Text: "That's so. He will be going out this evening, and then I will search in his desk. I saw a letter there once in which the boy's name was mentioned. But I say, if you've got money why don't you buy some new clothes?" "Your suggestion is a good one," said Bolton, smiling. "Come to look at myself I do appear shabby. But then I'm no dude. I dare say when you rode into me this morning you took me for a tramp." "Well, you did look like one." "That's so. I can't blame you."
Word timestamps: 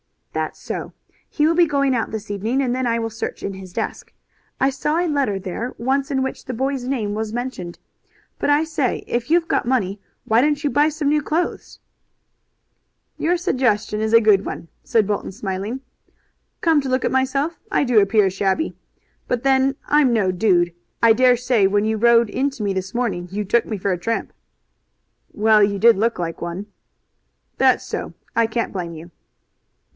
"That's 0.33 0.59
so. 0.59 0.93
He 1.29 1.45
will 1.45 1.53
be 1.53 1.67
going 1.67 1.93
out 1.95 2.09
this 2.09 2.31
evening, 2.31 2.59
and 2.61 2.73
then 2.73 2.87
I 2.87 2.97
will 2.97 3.09
search 3.11 3.43
in 3.43 3.53
his 3.53 3.71
desk. 3.73 4.13
I 4.59 4.71
saw 4.71 4.97
a 4.97 5.05
letter 5.05 5.37
there 5.37 5.75
once 5.77 6.09
in 6.09 6.23
which 6.23 6.45
the 6.45 6.53
boy's 6.53 6.85
name 6.85 7.13
was 7.13 7.33
mentioned. 7.33 7.77
But 8.39 8.49
I 8.49 8.63
say, 8.63 9.03
if 9.05 9.29
you've 9.29 9.49
got 9.49 9.67
money 9.67 9.99
why 10.23 10.41
don't 10.41 10.63
you 10.63 10.71
buy 10.71 10.89
some 10.89 11.09
new 11.09 11.21
clothes?" 11.21 11.79
"Your 13.19 13.37
suggestion 13.37 13.99
is 14.01 14.13
a 14.13 14.21
good 14.21 14.43
one," 14.43 14.69
said 14.83 15.05
Bolton, 15.05 15.31
smiling. 15.31 15.81
"Come 16.61 16.81
to 16.81 16.89
look 16.89 17.05
at 17.05 17.11
myself 17.11 17.59
I 17.69 17.83
do 17.83 17.99
appear 17.99 18.29
shabby. 18.31 18.73
But 19.27 19.43
then 19.43 19.75
I'm 19.85 20.13
no 20.13 20.31
dude. 20.31 20.73
I 21.03 21.13
dare 21.13 21.37
say 21.37 21.67
when 21.67 21.85
you 21.85 21.97
rode 21.97 22.29
into 22.29 22.63
me 22.63 22.73
this 22.73 22.95
morning 22.95 23.27
you 23.31 23.43
took 23.43 23.65
me 23.67 23.77
for 23.77 23.91
a 23.91 23.97
tramp." 23.99 24.33
"Well, 25.31 25.61
you 25.61 25.77
did 25.77 25.97
look 25.97 26.17
like 26.17 26.41
one." 26.41 26.65
"That's 27.57 27.85
so. 27.85 28.13
I 28.35 28.47
can't 28.47 28.73
blame 28.73 28.93
you." 28.93 29.11